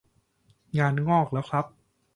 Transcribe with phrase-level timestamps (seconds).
[0.77, 1.65] งานงอกแล้วครับ